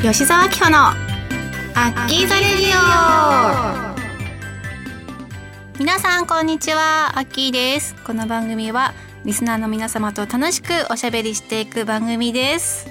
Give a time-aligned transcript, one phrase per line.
[0.00, 0.94] 吉澤明穂のア
[1.90, 3.98] ッキーザレディオ。
[5.76, 7.18] 皆さんこんにちは。
[7.18, 7.96] アッキーです。
[8.04, 8.94] この番組は
[9.24, 12.86] リスナーの皆様と楽しくおしゃべりしていく番組です。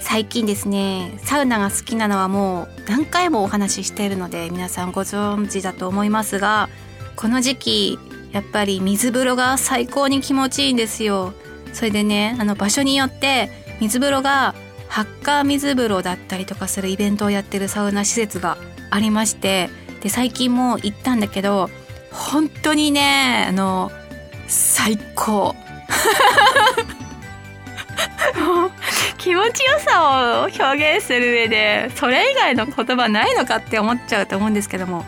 [0.00, 6.68] 最近ですねサウナが好きなのはもう何回もお話ししているので皆さんご存知だと思いますが
[7.14, 7.98] この時期
[8.32, 11.32] やっぱり水風呂が最高に気持ちいいんですよ。
[11.72, 14.56] それでねあの場所によって水風呂が
[14.94, 18.56] ハッカー水風呂だったりとかするイベントをやってるサウナ施設が
[18.90, 19.68] ありまして
[20.02, 21.68] で最近も行ったんだけど
[22.12, 23.90] 本当にねあの
[24.46, 25.56] 最高。
[29.18, 35.04] 気持ちよさを表現する上でそれ以外の言葉ないのかって思っちゃうと思うんですけども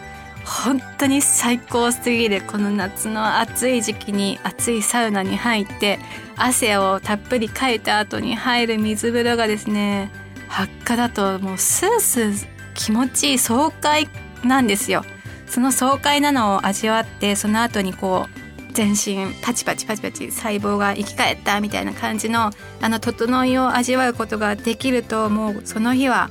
[0.46, 5.98] 本当に最高すぎるこの夏の暑い時期に暑いサウナに入って
[6.36, 10.10] 汗をたっぷりかいた後に入る水風呂がですね
[10.46, 14.08] 発火だともうスースー気持ちいい爽快
[14.44, 15.02] なんですよ。
[15.48, 26.30] その爽快なのを味わってその後にこう全身パチパチパチパチ細胞が生き返ったみたいな感じのあの整いを味わうことができるともうその日は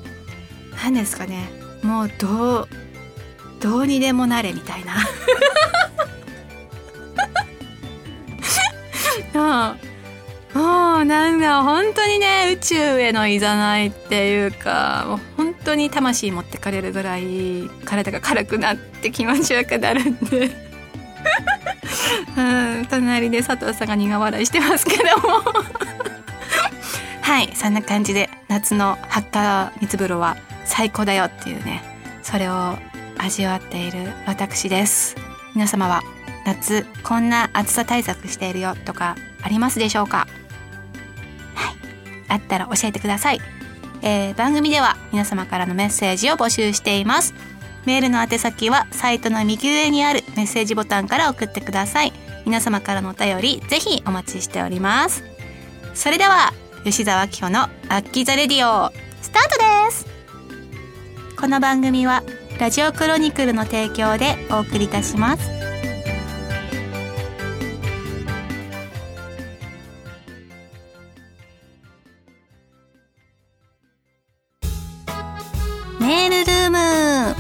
[0.84, 1.50] 何ですかね
[1.82, 2.68] もうどう
[3.60, 4.96] どうにでもなれみたいな。
[10.56, 20.66] もうなんか本当にね宇宙へのいざないっていうかもう本当に魂持ってかれるぐらい体が軽くなって気持ちよくなるんで。
[22.38, 25.44] うん隣で佐藤さんが苦笑いしてますけども。
[27.22, 31.82] はいそんな感じで夏のハッカー水風呂は最高だよっていうね
[32.22, 32.78] それを
[33.18, 35.16] 味わっている私です。
[35.54, 36.02] 皆様は
[36.46, 40.28] 夏こんな暑さ対策しているよとかありますでしょうか？
[41.56, 41.76] はい。
[42.28, 43.40] あったら教えてください、
[44.02, 47.34] えー、番組では皆様からのメッセージを募集しています。
[47.86, 52.14] メールの宛先はサイトの右上にあるメッセージボタンから送ってください。
[52.46, 55.24] 皆様からのお便りぜひお待ちしております。
[55.94, 56.52] それでは
[56.84, 57.68] 吉澤明穂のア
[58.00, 60.06] ッキーザレディオスタートです。
[61.40, 62.24] この番組は
[62.58, 65.50] ラジオクロニクルの提供でお送りいたします。
[76.00, 77.36] メールルーム。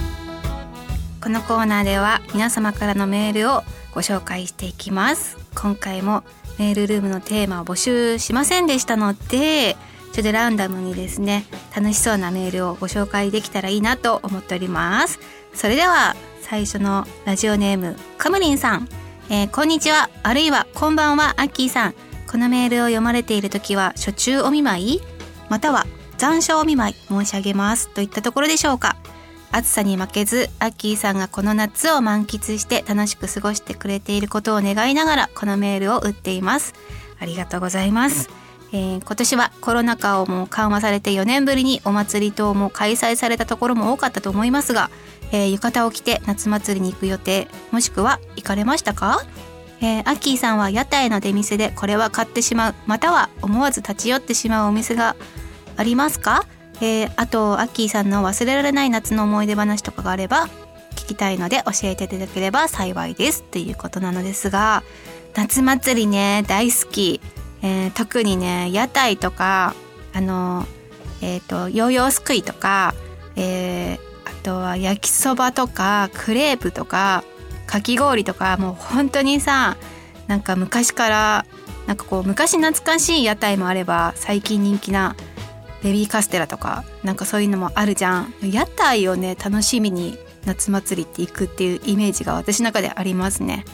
[1.24, 5.38] このコーナーでは皆様からのメールをご紹介していきます。
[5.56, 6.24] 今回も
[6.60, 9.78] メールルームのテーマを募集しませんでしたので
[10.16, 11.44] ちょっとランダムにですね
[11.76, 15.20] 楽しそうなメールをご紹介できたらいいなと思っております。
[15.54, 18.88] それでは最初のラジオネームカムリンさん、
[19.30, 20.10] えー、こんにちは。
[20.24, 21.96] あるいはこんばんはアッキーさん。
[22.28, 25.02] このメールを読まれている時は初中お見舞い？
[25.50, 25.86] または
[26.18, 26.96] 残暑お見舞い？
[27.10, 27.90] 申し上げます。
[27.90, 28.96] といったところでしょうか。
[29.52, 36.74] 暑さに負けずアッキーさんがこの夏を満喫して楽しく過ごしてくれていることを願いながらこのメールを打っています。
[37.20, 38.30] ありがとうございます、
[38.76, 44.92] えー、今年はコロナ禍をもう緩和されて4年ぶりにお祭り等も開催されたところも多かったと思いますが、
[45.32, 49.22] えー、浴衣を着て夏祭りに行く予定もしくは行かれましたか？
[49.80, 55.16] えー、アッキーさんは屋台の出店でこれは買ってしまうまたは思わず立ち寄ってしまうお店が
[55.78, 56.46] ありますか、
[56.82, 60.48] えー、あとアッキーさんの忘れられない夏の思い出話とかがあれば
[60.92, 63.42] 聞きたいので教えていただければ幸いです。
[63.42, 64.84] っていうことなのですが
[65.34, 67.22] 夏祭りね大好き。
[67.62, 69.76] えー、特にね屋台とか
[70.14, 70.66] あの
[71.22, 72.94] えっ、ー、とヨーヨーすくいとか、
[73.36, 77.24] えー、あとは焼きそばとかクレープとか
[77.68, 79.78] かき氷とかもう本当にさ
[80.28, 81.46] なんか昔から
[81.88, 85.16] なんかこう昔懐かしい屋台もあれば最近人気な
[85.84, 88.34] ベビーカステラとかなんかそういうのもあるじゃん。
[88.42, 93.66] 屋台をね楽しみに夏祭りって行くっていうイメージが私の中でありますね。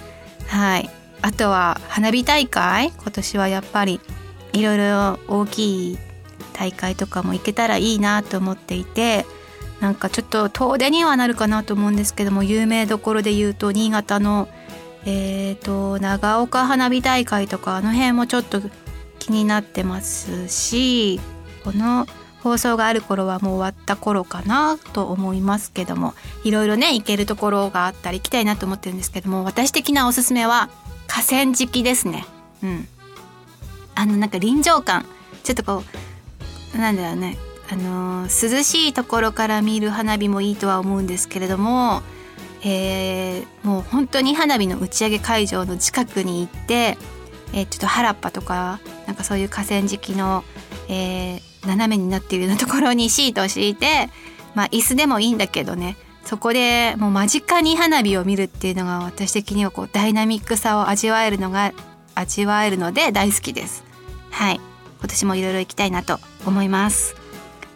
[0.48, 0.90] はい。
[1.22, 2.92] あとは花火大会？
[2.98, 4.00] 今年はやっぱり
[4.54, 5.98] いろいろ大きい
[6.54, 9.26] 大会とかも行けたらいいなと思っていて
[9.80, 14.48] なんかちょっと遠出にはなるかなと思うんですけども有名どころで言うと新潟の
[15.04, 18.62] えーと、長岡花火大会とかあの辺もちょっと
[19.18, 21.20] 気になってますし
[21.64, 22.06] この
[22.44, 26.14] 放送がある頃はもう終わった頃かなと思いますけども
[26.44, 30.70] いろいろね行けるところがあったり行きたいなと思ってるんですけども私的なおすすめは
[31.12, 32.26] 河川敷ですね。
[32.64, 32.88] うん。
[33.96, 35.06] あのなんか臨場感。
[35.44, 35.84] ちょっとこ
[36.74, 37.38] うなんだろうね。
[37.70, 42.02] あのー、涼しいところから見る花火もいいとは思うんですけれども、
[42.64, 46.98] えー、もう本当に花火の打ち上げ会場の近くに行って、
[47.54, 50.44] えー、ちょっと原っぱとかなんかそういう河川敷の、
[50.90, 54.10] えー、斜めになっているようなところにシートを敷いて、
[54.56, 55.98] まあ、椅子でもいいんだけどね。
[56.26, 61.74] そこでもう間近に花火を見るっていうのが私的にはこうダイナミックさを味わえるのが
[62.16, 63.84] 味わえるので大好きです。
[64.30, 64.62] はい。
[65.00, 67.16] 今年もいろいろ行きたいなと思います。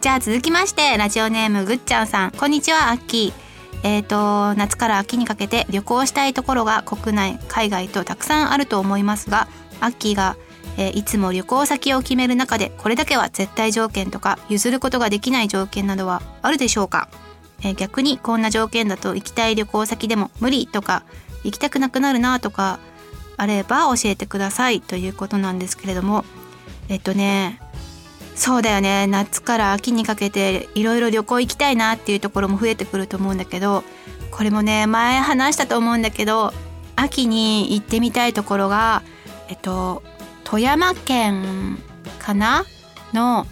[0.00, 2.30] じゃあ続きましてラジオネームぐっちゃんさん。
[2.30, 3.46] こんにちはアッキー。
[3.82, 9.48] えーと、夏から秋にかけて旅行したいところが国内海外とたくさんあると思いますが
[9.80, 10.36] アッキーが、
[10.76, 17.08] えー、いつも旅行先を決める中でこれだけは絶対条件とか譲ることができない条件などはあるでしょうか、
[17.62, 21.02] えー、逆にこんな条件だと行きたい旅行先でも無理とか
[21.44, 22.78] 行きたくなくなるなとか
[23.36, 26.24] あれば教えてくださいということなんですけれども
[26.88, 27.60] えっとね
[28.34, 29.06] そうだよね。
[29.06, 33.82] 夏から秋にかけていろいろ旅行行きたいなっていうところも増えてくると思うんだけど
[34.30, 36.52] これもね前話したと思うんだけど
[36.96, 39.02] 秋に行ってみたいところが
[39.48, 40.02] えっと
[40.44, 41.78] 富山県
[42.18, 42.64] かな？
[43.14, 43.46] の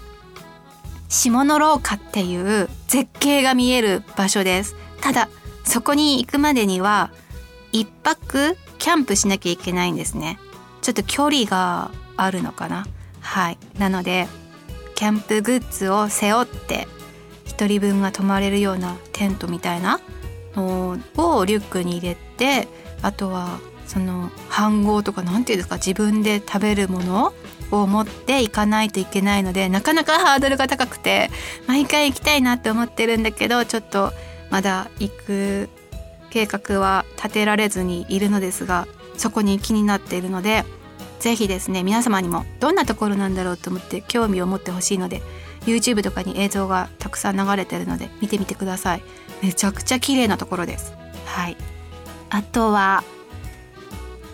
[1.09, 4.77] 下の廊下っていう絶景が見える場所です。
[5.01, 5.29] ただ
[5.65, 7.11] そこに行くまでには
[7.73, 10.39] 一泊キャンプしなきゃいけないんですね。
[10.83, 12.87] ちょっと距離があるのかな。
[13.21, 13.59] はい。
[13.79, 14.29] なので
[14.95, 16.87] キャンプグッズを背負って
[17.47, 20.01] 1人分が泊まれるようなテントみたいな
[20.55, 22.69] のをリュックに入れて
[23.03, 27.33] あとはその飯盒とか何て言うんですか自分で食べるもの
[27.71, 31.31] を持っていかないといけないのでなかなかハードルが高くて
[31.67, 34.13] 毎回行きたいなって思ってるんだけどちょっと
[34.51, 35.69] まだ行く
[36.31, 40.65] 計画は立てられずにいるのですがそこに気になっているので
[41.21, 45.23] ぜひですね皆様にもどんなところなんだろうと思って興味を持ってほしいので
[45.67, 49.03] YouTube とかに映像がたくさん流れてるので見てみてください。
[49.43, 50.93] めちゃくちゃ綺麗なところです。
[51.27, 51.57] はい。
[52.31, 53.05] あとは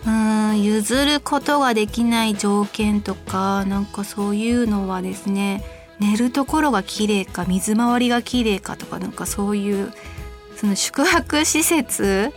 [0.06, 5.62] うん譲ることができない条件とかなんかそういうのはですね
[5.98, 9.92] 寝るところが綺麗か水回りが綺麗かとかなんかそういう
[10.56, 12.32] その宿泊施設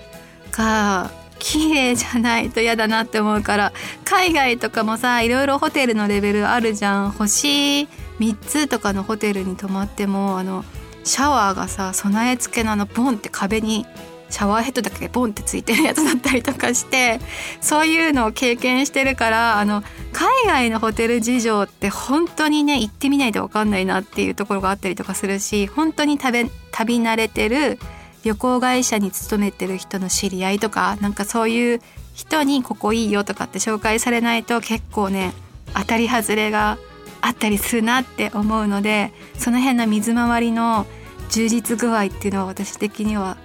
[0.51, 3.73] が綺麗じゃないと嫌だなって思うから
[4.05, 7.11] 海外とかもさいろいろホテルのレベルあるじゃん。
[7.11, 7.87] 星
[8.19, 10.63] 3つとかのホテルに泊まってもあの
[11.03, 13.85] シャワーがさ備え付けのあのボンって壁に
[14.29, 17.19] シャワーヘッドだけボンってついてるやつだったりとかして
[17.61, 27.77] そういうのを経験してるからあの海外のホテル事情って本当にね行ってみないと分かんないなっていうところがあったりとかするし本当に旅旅慣れてる
[28.23, 31.81] 旅行会社に勤めてる人の知り合いとかなんかそういう
[32.13, 35.33] 人にここいいよとかって紹介されないと結構ね
[35.75, 36.77] 当たり外れが
[37.21, 40.85] あったりするなって思うのでその辺の水回りの
[41.29, 43.37] 充実具合っていうのは私的には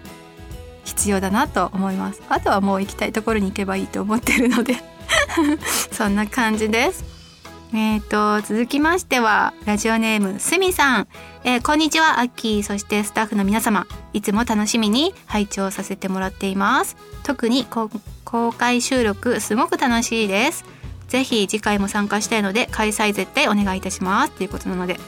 [0.89, 4.77] 必要だなと思いますあとはもう行きたいところに行けばいいと思ってるので
[5.93, 7.19] そんな感じです
[7.75, 11.09] えっ、ー、と、続きましては、ラジオネーム、すみさん。
[11.45, 13.87] えー、こんにちは、アッキー、そしてスタッフの皆様。
[14.15, 16.97] いつも楽しみに拝聴させてもらっています。
[17.25, 17.91] 特に公
[18.53, 20.65] 開収録、すごく楽しいです。
[21.09, 24.33] ぜひ次回も参加したいので、開催絶対お願いいたします。
[24.33, 24.99] ということなので。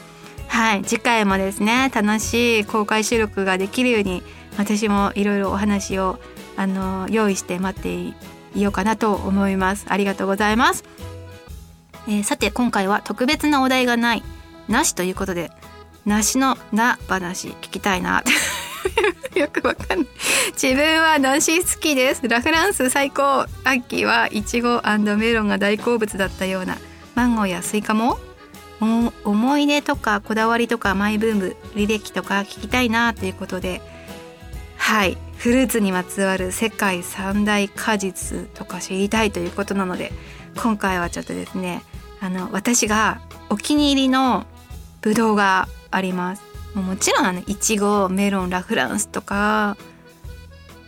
[0.51, 4.21] はい、次回もですね、楽しい公開収録ができるように、
[4.57, 6.19] 私もいろいろお話を、
[6.57, 8.13] あの、用意して待ってい
[8.61, 9.85] ようかなと思います。
[9.87, 10.83] ありがとうございます。
[12.07, 14.23] えー、さて今回は特別なお題がない
[14.67, 15.51] なしということで
[16.05, 18.23] 梨のな話聞きたいな
[19.35, 20.07] よくわかんない
[20.53, 24.81] 自分は梨好きですラフランス最高秋はいちご
[25.17, 26.77] メロンが大好物だったような
[27.13, 28.19] マンゴーやスイカも
[28.81, 33.81] 思い出とかこだわりとかマイブーム履歴とか聞きたいなということで
[34.77, 35.17] はい。
[35.41, 40.11] フルーツにまつわる世界三大果実とか知りたいということなので
[40.55, 41.81] 今回はちょっとですね
[42.19, 44.45] あの私がお気に入りの
[45.01, 46.43] ブドウがあります。
[46.75, 49.77] もちろんあのいちごメロンラフランスとか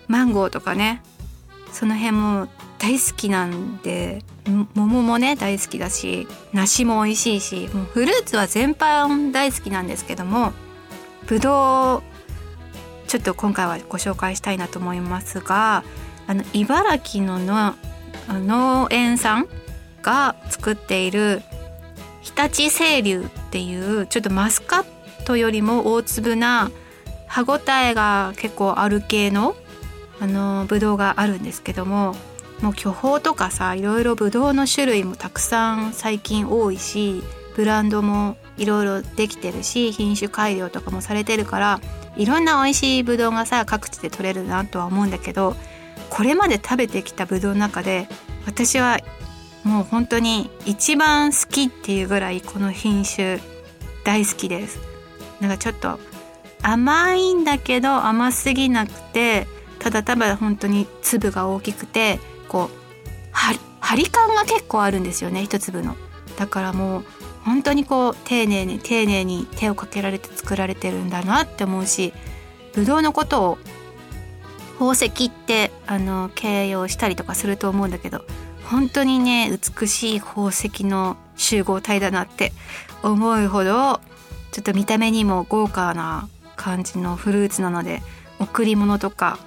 [0.08, 1.02] マンゴーとかね
[1.72, 2.48] その辺も
[2.78, 10.54] 大好きなんで桃もね大好きだし梨も美味しいしもうフルーツは全般大好きなんですけども
[11.28, 12.04] ブドウ
[13.08, 15.84] ちょっと今回はご紹介したいなと思いますが
[16.28, 17.76] あの茨城のの
[18.30, 19.48] 農園さん
[20.02, 21.42] が作っている
[22.22, 24.86] 日立清流っていうちょっとマスカッ
[25.26, 26.72] トよりも大粒な
[27.28, 29.56] 歯ごたえが結構ある系の
[30.20, 32.16] あのブドウがあるんですけども
[32.62, 37.24] もう巨峰とかさいろいろブドウの種類もたくさん最近多いし
[37.56, 41.82] ブランドもいろいろできてるし品種改良とかもされてるから
[42.16, 45.56] いろんな美味しいブドウがさ各地で取れるなとは思うんだけど
[46.10, 48.08] これまで食べてきたブドウの中で
[48.46, 49.00] 私は
[49.64, 53.40] もう本当に一番好きっていうぐらいこの品種
[54.04, 54.80] 大好きです。
[55.40, 56.00] なんかちょっと
[56.62, 59.48] 甘いんだけど甘すぎなくて
[59.80, 62.20] ただただ本当に粒が大きくて
[62.54, 62.84] こう
[63.82, 65.98] 張り感が結構あるんですよね一粒の。
[66.38, 67.04] だからもう
[67.44, 72.14] 本当にこう丁寧に丁寧に手をかけられて作られてるんだなって思うし
[72.74, 73.58] ブドウのことを
[74.80, 78.26] 宝石ってあの形容したりとかすると思うんだけど
[78.64, 82.54] 本当にね美しい宝石の集合体だなって
[83.04, 84.00] 思うほど
[84.52, 88.02] ちょっと見た目にも豪華な感じのフルーツなので
[88.40, 89.38] 贈り物とか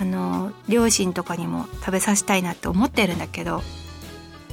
[0.00, 3.62] あの両親とかにも食べさせたいなって思ってるんだけど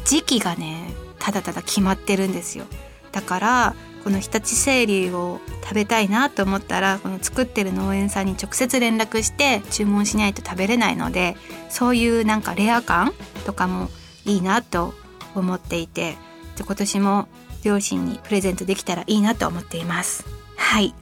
[0.05, 2.65] 時期がねただただ決まってるんですよ。
[3.11, 11.35] だからこの日立清流を食べたいなと思ったらこの作ってる農園さんに直接連絡して注文しないと食べれないので
[11.69, 13.13] そういうなんかレア感
[13.47, 13.89] とかも
[14.25, 14.93] いいなと
[15.33, 16.17] 思っていて
[16.59, 17.27] 今年も
[17.63, 20.23] 両親にプレゼントできたらいいなと思っています。
[20.55, 20.93] はい。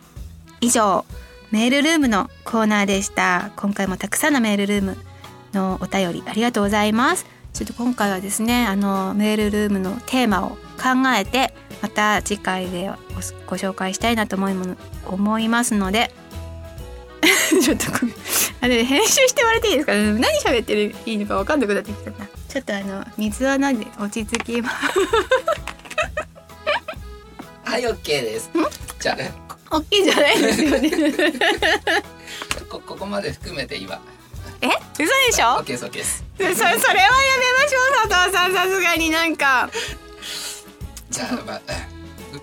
[0.61, 1.03] 以上。
[1.53, 3.51] メールルームのコーナーでした。
[3.57, 4.97] 今回もたくさんのメールルーム
[5.53, 7.27] のお便りありがとうございます。
[7.53, 12.89] ちょっと今回はですねあのメールルームのテーマを考えてまた次回で
[13.45, 14.55] ご紹介したいなと思い
[15.05, 16.11] 思いますので
[17.61, 17.85] ちょっと
[18.61, 19.93] あれ編集してもらっていいですか？
[19.93, 22.09] 何喋ってるいいのか分かんなくなってきた。
[22.09, 22.15] な
[22.49, 24.75] ちょっとあの水は飲んで落ち着きます？
[27.63, 28.49] はい OK です。
[28.99, 29.42] じゃあ
[29.77, 30.91] OK じゃないですよね。
[32.69, 33.99] こここまで含めていいわ
[34.61, 34.67] え？
[34.67, 35.61] 嘘でしょ？
[35.63, 38.53] ですそそれはやめましょう佐藤さん。
[38.53, 39.69] さすがになんか。
[41.09, 41.61] じゃあ、まあ、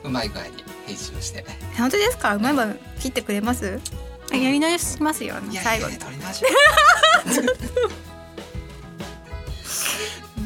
[0.05, 1.45] うまい具合に編集して。
[1.77, 2.35] 本当ですか？
[2.37, 3.81] うまい具合切ってくれます？
[4.33, 5.35] やり直しますよ。
[5.63, 5.89] 最後。
[5.89, 6.45] に取り直し。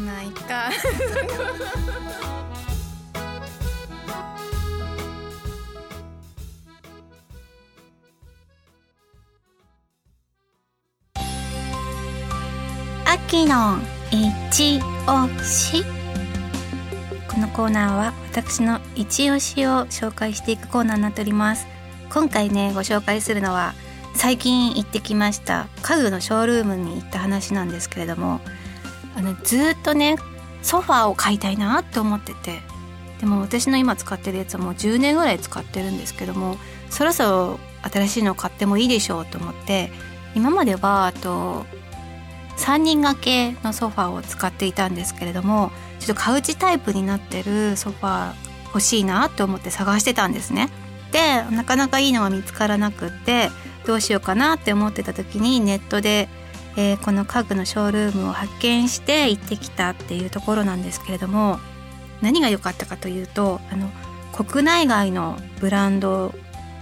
[0.05, 0.71] まあいっか
[13.15, 13.79] 秋の
[14.11, 15.85] 一押し。
[17.31, 21.69] このコーナーは私の一押しを紹介していくコーナーになっております。
[22.13, 23.75] 今回ねご紹介するのは
[24.17, 28.41] 最近行ってきました家具のショールームに行った話なんですけれども
[29.17, 30.17] あのずっとね
[30.63, 32.63] ソファーを買いたいなって思ってて。
[33.21, 36.57] でも私の今使ってるやつはもう10年ぐらい使ってるんですけども
[36.91, 39.93] そろそろ新しいのを買ってもいいでしょうと思って
[40.35, 41.65] 今まではあと
[42.57, 50.69] 3人掛けのソファーを使っていたんですけれどもちょっとカウチタイプになってるソファー欲しいなと思って探してたんですね。
[51.13, 53.51] でなかなかいいのが見つからなくって
[53.87, 56.29] どうしようかなって思ってた時にネットで、
[56.77, 61.61] えー、この家具のショールームを発見して行ってきたっていうところなんですけれども
[62.21, 63.89] 何が良かったかというとあの
[64.33, 66.35] 国内外のブランド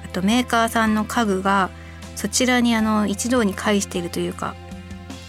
[0.05, 1.69] あとメーカーさんの家具が
[2.17, 4.55] そちらにあの一堂に会しているというか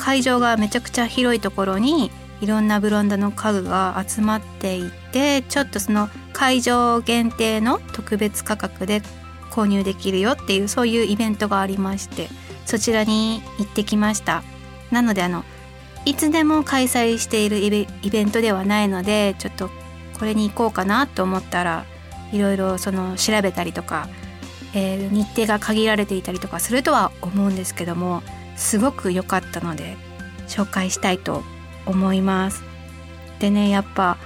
[0.03, 9.01] 会場がめちゃくちゃ広いところにいろんなブランドの家具が集まっていてちょっとその会場限定の特別価格で
[9.50, 12.27] 購入できるよっていうそういうイベントがありまして
[12.65, 14.43] そちらに行ってきました。
[14.91, 15.45] なのであの
[16.03, 19.69] いつでも開催しているイベントではないのでちょっと
[20.19, 21.86] これに行こうかなと思ったら
[22.33, 24.10] いろいろその調べたりとか、
[24.74, 28.22] えー、日程が限られていたりとかするとは思うんですけども
[28.55, 29.98] すごく良かったので
[30.48, 31.43] 紹介したいと
[31.86, 32.63] 思います。
[33.39, 34.17] でねやっぱ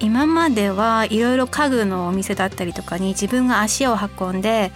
[0.00, 4.72] 今まではいろいろ家具のお店だったりとかに自分が足を運んで、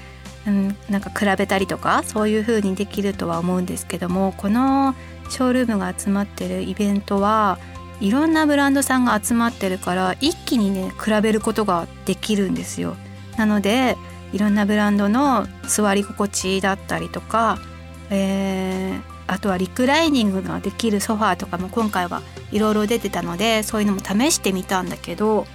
[0.46, 4.94] うん、なんか比べたりとかそういう風にできるとは思うんですけどもこの
[5.28, 7.58] ショールームが集まってるイベントは
[8.00, 12.96] いろんなブランドさんが集まってるから一気にね比べることができるんですよ。
[13.36, 13.96] なので
[14.32, 17.58] いろんなブランドの座り心地だったりとか
[18.10, 25.46] えー、あとはリクライニングができるソファーとかも今回はいろいろ出てたのでそういうのも試してみたんだけど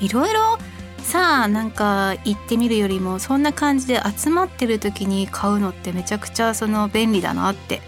[0.00, 0.58] いろいろ
[1.02, 7.82] さあなんか行ってみるよりもそんな感じで集まってる時に買うのってめちゃくちゃその便利だなって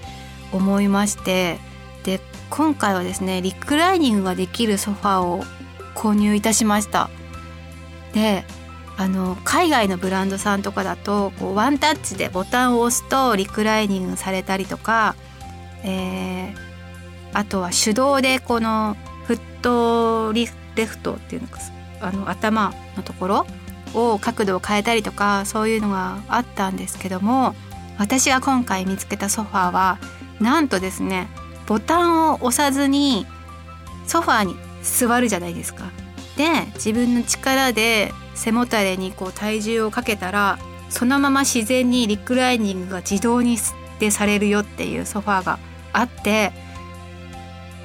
[0.52, 1.59] 思いまして
[2.02, 5.45] で今回はですねリクライニングができるソファーを
[5.95, 7.09] 購入いたしました。
[8.12, 8.45] で
[8.97, 15.17] あの海外のブランドさんとかだとこうワンタッチでボタンを押すとリクライニングされたりとか、
[15.83, 16.55] えー、
[17.33, 18.97] あとは手動でこの
[19.27, 21.59] フットリレフトっていうのか
[22.01, 23.47] あの頭のところ
[23.95, 27.55] を角度を変えたりとかそういうのがあったんですけども
[27.99, 29.99] 私が今回見つけたソファーは
[30.41, 31.29] なんとですね
[31.67, 33.27] ボタンを押さずに
[34.07, 35.87] ソファーに座るじゃないですか。
[36.37, 43.59] で自分の力で背もたれにこう体重をかけたらそのまま自然にリクライニングが自動に
[43.99, 45.59] でされるよっていうソファーが
[45.93, 46.53] あって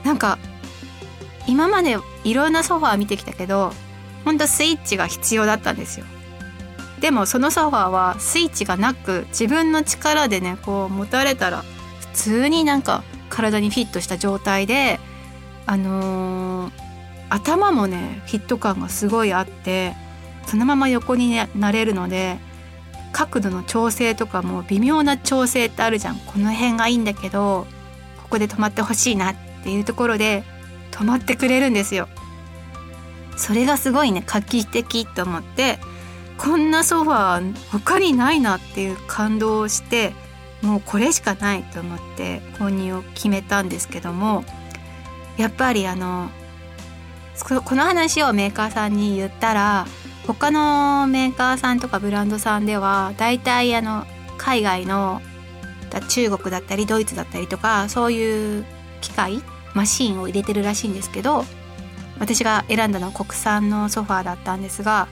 [0.03, 0.37] なんか
[1.47, 3.73] 今までいろんなソファー見てきたけど
[4.25, 6.05] ほんとスイッチが必要だったんですよ。
[6.99, 11.63] でもそのソファーはスイッチがなく自分の力でねこう持たれたら
[12.01, 14.99] 普通になんか体にフィットした状態で
[15.65, 16.73] あのー、
[17.29, 19.95] 頭もねフィット感がすごいあって
[20.49, 22.39] そのまま横に、ね、なれるので
[23.11, 27.67] 角度の調整とかも微妙な調整ってあるじゃんこの辺がいいんだけど
[28.23, 30.43] ここで止まってほしいなっていうところで
[30.89, 32.07] 止まってくれるんですよ。
[33.37, 35.79] それがすごいね画期的と思って
[36.37, 40.13] こんなソファー他にないなっていう感動をして
[40.61, 44.43] もうこれしかないと思って購入を決めたんですけども
[45.37, 46.29] やっぱりあの
[47.47, 49.85] この話をメーカーさんに言ったら
[50.33, 54.05] 他のメーカーさんとかブランドさんでは大体あの
[54.37, 55.21] 海外の
[56.07, 58.65] 中国だったりドイツだったりとかそういう
[59.01, 59.41] 機械
[59.73, 61.45] マシンを入れてるらしいんですけど
[62.19, 65.07] 私が選んだのは国産のソファーだったんですが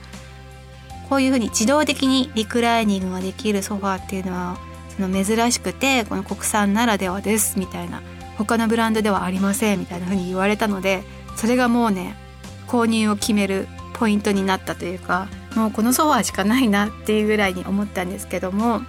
[1.08, 4.56] こういうふうに自動的にリクライニングができるソファーっていうのは
[4.96, 8.02] その珍しくてこの国産ならではですみたいな
[8.36, 11.02] 他のブランドではありませんみたいなふうに言われたので
[11.34, 12.14] それがもうね
[12.68, 13.66] 購入を決める
[13.98, 18.80] ポイントになったというかもうこのソファーしかないなっていうぐらいに思ったんですけども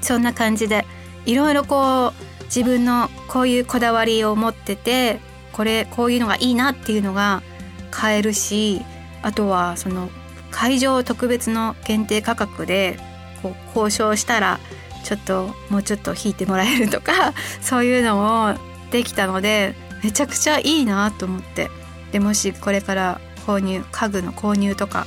[0.00, 0.86] そんな感じで
[1.26, 5.18] いろいろこう自分のこういうこだわりを持ってて
[5.52, 7.42] これこういうのがいいなっていうのが
[7.90, 8.82] 買えるし
[9.22, 10.10] あとはその
[10.50, 12.98] 会場特別の限定価格で
[13.42, 14.60] こう交渉したら
[15.04, 18.54] ちょっともうちょっと引いてもらえるとか そういうのも
[18.90, 21.70] できたのでめちゃくちゃいいなと思って。
[22.12, 25.06] でもしこれから購入家具の購入とか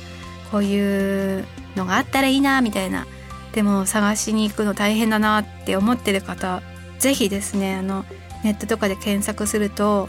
[0.50, 1.44] こういう
[1.76, 3.06] のがあったらいいなみたいな。
[3.52, 6.62] でも探しに行くの大変だなって思ってる方
[6.98, 8.04] 是非ですねあの
[8.44, 10.08] ネットとかで検索すると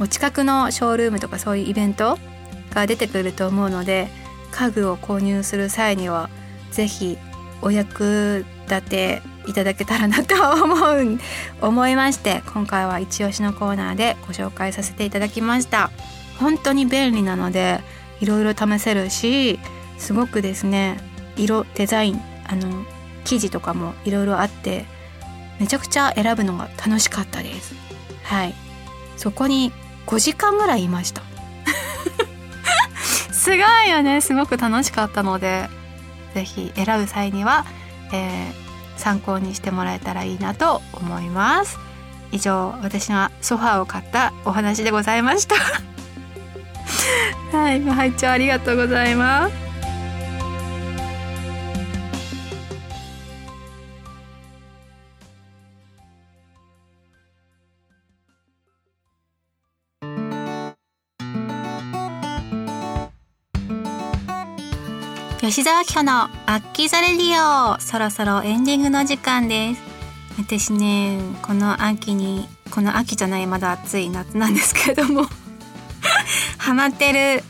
[0.00, 2.18] お近くのショールームとかそういうイベント
[2.72, 4.08] が出てくると思うので
[4.52, 6.30] 家具を購入する際には
[6.70, 7.18] 是非
[7.62, 11.18] お役立ていただけたらなと思う
[11.60, 15.90] 思いまして今回は一押しのコーナーでご紹介させていただきました。
[16.40, 17.80] 本当に便利なので
[18.20, 19.58] いろいろ試せるし
[19.98, 20.98] すごくですね
[21.36, 22.84] 色デザインあの
[23.24, 24.86] 生地とかもいろいろあって
[25.60, 27.74] めちゃくちゃ選ぶのが楽しかったです。
[28.24, 28.54] はい。
[29.18, 29.72] そこに
[30.06, 31.20] 5時間ぐらいいました。
[33.30, 34.22] すごいよね。
[34.22, 35.68] すごく楽しかったので
[36.34, 37.66] 是非選ぶ際には、
[38.12, 41.78] えー、参考にしてもらえたらいいなと思います。
[42.32, 45.56] 以上私がソファーを買ったお話でございました。
[47.52, 49.70] はいご拝聴ありがとうございます。
[65.40, 67.80] 吉沢明のアッキザレディオ。
[67.80, 69.82] そろそろエンディングの時間です。
[70.38, 75.39] 私ねこの秋にこの秋じゃないまだ暑い夏なんですけれども。
[76.58, 77.42] ハマってる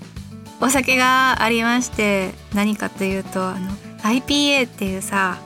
[0.60, 3.70] お酒がありまして何かというとあの
[4.02, 5.38] IPA っていうさ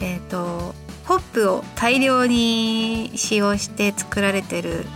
[0.00, 0.74] えっ、ー、と
[1.04, 4.86] ホップを大量に使用して作られてる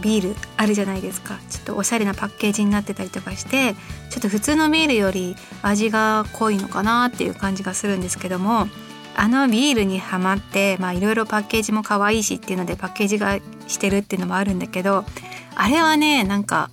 [0.00, 1.38] ビールあるじゃないですか。
[1.48, 3.74] ちょっとおしゃれなパッケージになってたりとかして
[4.10, 8.66] ちょっと普通のビールより味が濃いのかなっていう感じがするんですけども
[9.16, 15.04] あのビールにはまっていろいろパッケージも可愛いしっていうのでパッケージがしてるっていうのもあるんだけど
[15.54, 16.70] あれはねなんか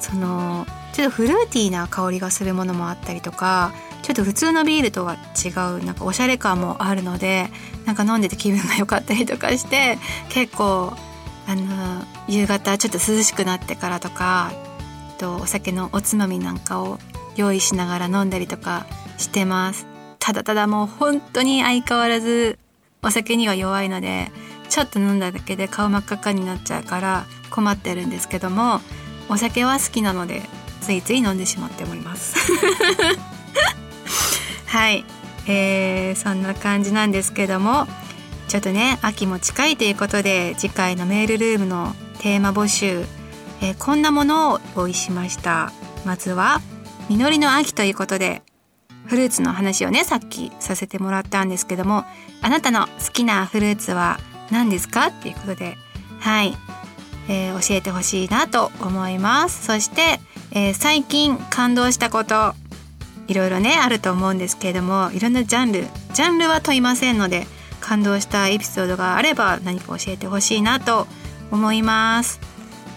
[0.00, 5.48] そのちょっとフルーティーな香りがするものもあったりとかちょっと普通のビールとは違
[5.80, 7.48] うなんかおしゃれ感もあるので
[7.84, 9.98] なんか飲んでて気分が良かったりとかして
[10.30, 10.92] 結構
[11.46, 14.52] あの夕方ちょっと涼しくなってからとか
[15.18, 16.98] とお酒のおつまみなんかを
[17.36, 18.86] 用意しながら飲んだりとか
[19.18, 19.86] してます。
[20.18, 22.58] ただただもう本当に相変わらず
[23.02, 24.30] お酒には弱いので
[24.68, 28.80] ちょっと飲んだだけで顔真っ赤っかになっちゃうから困ってるんですけども
[29.30, 30.42] お酒は好きなので
[30.80, 32.34] ついつい飲んでしまっております。
[34.66, 35.04] はい、
[35.46, 37.86] えー、そんな感じなんですけども
[38.48, 43.04] ちょっとね秋も近いということで次回のメールルームのテーマ募集、
[43.60, 45.72] えー、こんなものを用意しました。
[46.04, 46.60] まずは
[47.08, 48.42] 実りの秋ということで
[49.06, 52.04] フルーツの話をねさっきさせてもらったんですけども
[52.42, 54.18] あなたの好きなフルーツは
[54.50, 55.08] 何ですか？
[55.08, 55.76] っていうことで
[56.20, 56.56] はい、
[57.30, 59.64] えー、教えてほしいなと思います。
[59.64, 62.54] そして、えー、最近感動したこと
[63.28, 67.46] いろいろねあると思うんですけれどもいろんなジャンルジャンルは問いませんので
[67.80, 71.06] 感動したエピソードがあれば何か教えてほしいなと
[71.52, 72.40] 思います。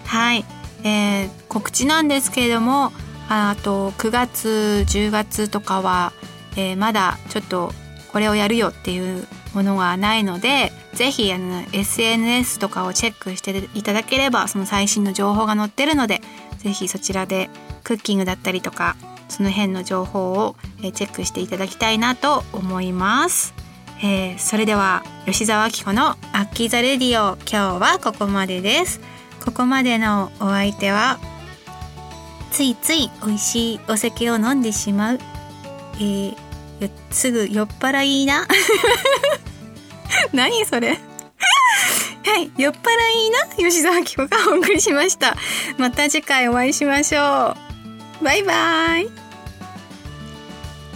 [0.06, 0.44] はい、
[0.82, 2.92] えー、告知なんですけれども
[3.28, 6.12] あと9月10月とかは、
[6.56, 7.72] えー、まだちょっと
[8.12, 16.20] これをやるよっていうものがないのでぜひあの SNS とかをチェックしていただければその最新の情報が載ってるので
[16.58, 17.50] ぜひそちらで
[17.82, 18.96] クッキングだったりとか
[19.28, 23.54] その辺の情報をチェックしていただきたいなと思います。
[24.02, 29.00] えー、それでは吉澤明子のアッキーザレディオ今日はここまでです。
[29.44, 31.18] ここまでのお相手は
[32.50, 35.18] ついつい美味しいお酒を飲んでしまう、
[35.96, 36.36] えー、
[37.10, 38.46] すぐ酔っ払いな
[40.32, 40.98] 何それ
[42.26, 42.78] はい、酔っ払
[43.26, 45.36] いな吉沢明子がお送りしました。
[45.76, 47.56] また次回お会いしましょ
[48.20, 48.24] う。
[48.24, 49.08] バイバイ。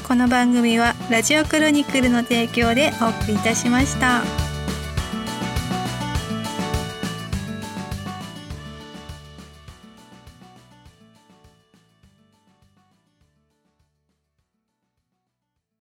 [0.06, 4.47] この番組はラジオクロニクルの提供でお送りいたしました。